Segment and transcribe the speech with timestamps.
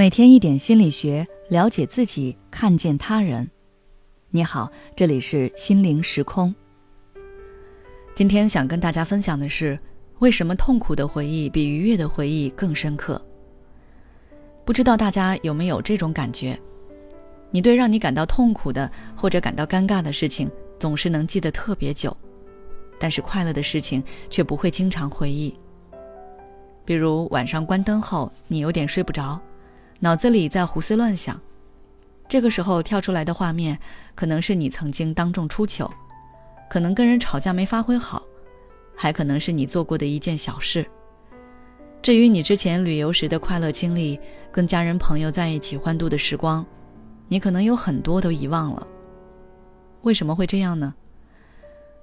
[0.00, 3.46] 每天一点心理学，了解自己，看见他人。
[4.30, 6.54] 你好，这里是心灵时空。
[8.14, 9.78] 今天想跟大家分享的是，
[10.20, 13.20] 为什么痛苦的回忆比愉悦的回忆更深刻？
[14.64, 16.58] 不知道大家有没有这种感觉？
[17.50, 22.16] 你对让你感到痛苦的或者感到尴尬的事情，总是能记得特别久，
[22.98, 25.54] 但是快乐的事情却不会经常回忆。
[26.86, 29.38] 比如晚上关灯后，你有点睡不着。
[30.02, 31.38] 脑子里在胡思乱想，
[32.26, 33.78] 这个时候跳出来的画面，
[34.14, 35.92] 可能是你曾经当众出糗，
[36.70, 38.22] 可能跟人吵架没发挥好，
[38.96, 40.86] 还可能是你做过的一件小事。
[42.00, 44.18] 至于你之前旅游时的快乐经历，
[44.50, 46.64] 跟家人朋友在一起欢度的时光，
[47.28, 48.86] 你可能有很多都遗忘了。
[50.00, 50.94] 为什么会这样呢？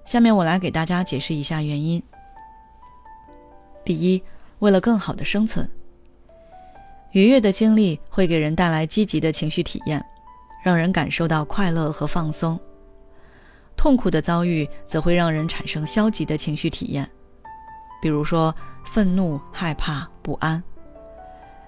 [0.06, 2.02] 下面我来给大家解释一下原因。
[3.84, 4.22] 第一，
[4.60, 5.68] 为了更好的生存。
[7.12, 10.04] 愉悦的经历会给人带来积极的情绪体验，
[10.64, 12.58] 让人感受到快乐和放松；
[13.76, 17.10] 痛苦的遭遇则会让人产生消极的情绪体验，
[18.02, 18.54] 比如说
[18.86, 20.62] 愤怒、害怕、不安。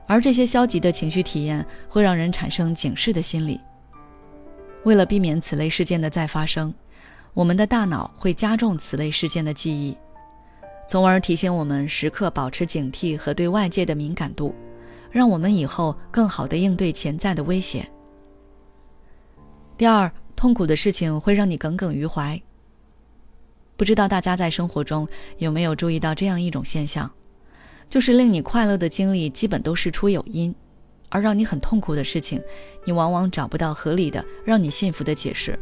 [0.06, 3.60] 而这些消极的情绪体验会让人产生警示的心理。
[4.84, 6.74] 为了避免此类事件的再发生，
[7.34, 9.96] 我们的大脑会加重此类事件的记忆，
[10.88, 14.54] 从而提醒我们时刻保持警惕和对外界的敏感度。
[15.12, 17.90] 让我们以后更好的应对潜在的威胁。
[19.78, 22.42] 第二，痛苦的事情会让你耿耿于怀。
[23.78, 27.10] 不知道大家在生活中有没有注意到这样一种现象，
[27.90, 30.54] 就是令你快乐的经历基本都事出有因，
[31.08, 32.42] 而让你很痛苦的事情，
[32.84, 35.58] 你往往找不到合理的让你信服的解释。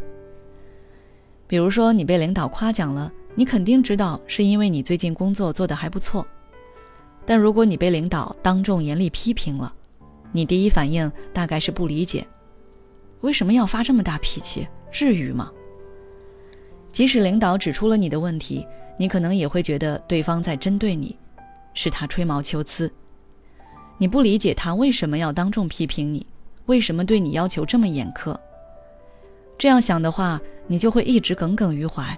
[1.46, 6.28] 比如说，你被领导夸奖了，你肯定知道是因为你最近工作做得还不错。
[7.28, 9.72] 但如果你被领导当众严厉批评了，
[10.32, 12.26] 你第一反应大概是不理解，
[13.20, 14.66] 为什么要发这么大脾气？
[14.90, 15.52] 至于吗？
[16.94, 18.66] 即使领导指出了你的问题，
[18.98, 21.20] 你可能也会觉得对方在针对你，
[21.74, 22.90] 是他吹毛求疵。
[23.98, 26.26] 你不理解他为什么要当众批评你，
[26.68, 28.34] 为什么对你要求这么严苛？
[29.58, 32.18] 这样想的话，你就会一直耿耿于怀，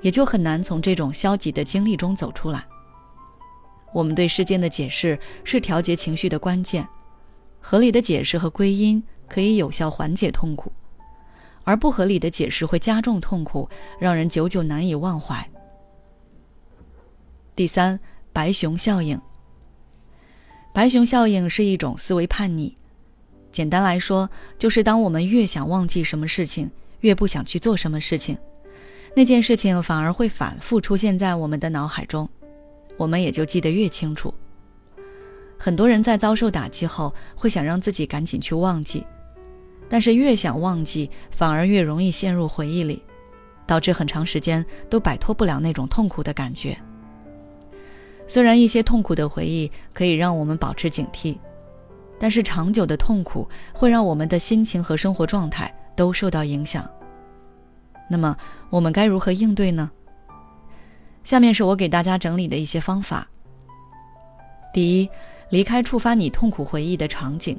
[0.00, 2.66] 也就很难从这种消极的经历中走出来。
[3.92, 6.86] 我们对事件的解释是调节情绪的关键，
[7.60, 10.72] 合理的解释和归因可以有效缓解痛苦，
[11.64, 15.48] 而不合理的解释会加重痛苦，让人久久难以忘怀。
[17.54, 18.00] 第三，
[18.32, 19.20] 白熊效应。
[20.72, 22.74] 白熊效应是一种思维叛逆，
[23.52, 26.70] 简单来说，就是当我们越想忘记什么事情，
[27.00, 28.38] 越不想去做什么事情，
[29.14, 32.26] 那件事情反而会反复出现在我们的脑海中。
[32.96, 34.32] 我们也就记得越清楚。
[35.58, 39.06] 很多人在遭受打击后，会想让自己赶紧去忘记，
[39.88, 43.02] 但是越想忘记，反而越容易陷入回忆里，
[43.66, 46.76] 导致很长时间都摆脱不了那种痛苦的感觉。
[48.26, 51.36] 虽然一些痛苦的回忆可以让我们保持警惕，
[52.18, 56.88] 但是长久的痛苦会让我们的心情和生活状态都受到影响。
[58.08, 58.36] 那么，
[58.68, 59.90] 我们该如何应对呢？
[61.24, 63.26] 下面是我给大家整理的一些方法。
[64.72, 65.08] 第一，
[65.50, 67.58] 离开触发你痛苦回忆的场景。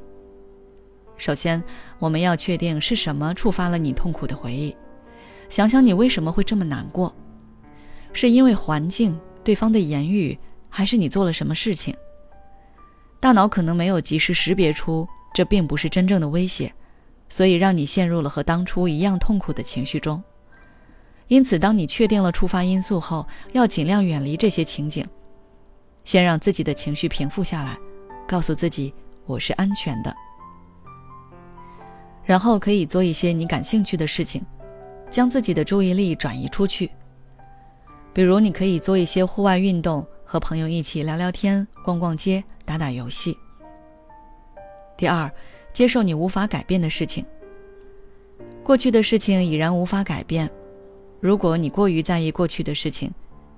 [1.18, 1.64] 首先，
[2.00, 4.76] 我们要确定是什么触发了你痛苦的回忆，
[5.48, 7.16] 想想你为什么会这么难过，
[8.12, 10.38] 是因为环境、对方的言语，
[10.70, 11.96] 还是你做了什么事情？
[13.20, 16.74] 大脑可能没有及时识别出这并不是真正的威胁，
[17.30, 20.22] 所以让你陷入了和当初一样痛苦的情绪中。
[21.28, 25.06] 因此，当你确定了触发因素后，要尽量远离这些情景，
[26.04, 27.78] 先让自己的情绪平复下来，
[28.28, 28.94] 告诉自己
[29.26, 30.14] 我是安全的。
[32.24, 34.46] 然后可以做一些你感兴趣的事情，
[35.10, 36.90] 将自己的注意力转移出去。
[38.14, 43.36] 比如，你可以做一些户外运动，和朋友一起聊聊天、逛逛街、打打游戏。
[44.96, 45.30] 第二，
[45.74, 47.26] 接受你无法改变的事情。
[48.64, 50.50] 过去的事情已然无法改变。
[51.24, 53.10] 如果你过于在意过去的事情，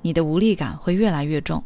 [0.04, 1.64] 你的无力感会越来越重。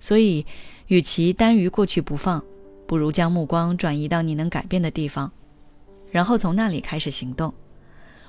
[0.00, 0.44] 所以，
[0.88, 2.42] 与其耽于过去不放，
[2.84, 5.30] 不如将目光转移到你能改变的地方，
[6.10, 7.54] 然后从那里开始行动，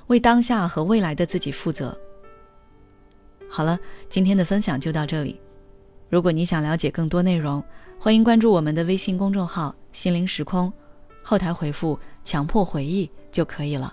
[0.06, 1.98] 为当下和未来的自己负责。
[3.48, 3.76] 好了，
[4.08, 5.40] 今天的分享就到这里。
[6.08, 7.60] 如果你想了解更多内容，
[7.98, 10.72] 欢迎关注我们的微信公众号“心灵时空”，
[11.20, 13.92] 后台回复“强迫回忆”就可以了。